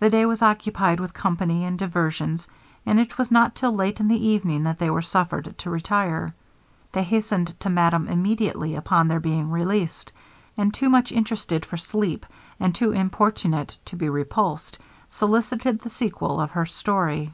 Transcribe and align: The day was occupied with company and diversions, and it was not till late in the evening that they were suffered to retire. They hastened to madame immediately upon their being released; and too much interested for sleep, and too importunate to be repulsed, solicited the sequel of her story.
The 0.00 0.10
day 0.10 0.26
was 0.26 0.42
occupied 0.42 0.98
with 0.98 1.14
company 1.14 1.64
and 1.64 1.78
diversions, 1.78 2.48
and 2.84 2.98
it 2.98 3.16
was 3.16 3.30
not 3.30 3.54
till 3.54 3.70
late 3.72 4.00
in 4.00 4.08
the 4.08 4.26
evening 4.26 4.64
that 4.64 4.80
they 4.80 4.90
were 4.90 5.02
suffered 5.02 5.56
to 5.58 5.70
retire. 5.70 6.34
They 6.90 7.04
hastened 7.04 7.54
to 7.60 7.70
madame 7.70 8.08
immediately 8.08 8.74
upon 8.74 9.06
their 9.06 9.20
being 9.20 9.48
released; 9.52 10.10
and 10.56 10.74
too 10.74 10.88
much 10.90 11.12
interested 11.12 11.64
for 11.64 11.76
sleep, 11.76 12.26
and 12.58 12.74
too 12.74 12.90
importunate 12.90 13.78
to 13.84 13.94
be 13.94 14.08
repulsed, 14.08 14.80
solicited 15.10 15.78
the 15.82 15.90
sequel 15.90 16.40
of 16.40 16.50
her 16.50 16.66
story. 16.66 17.32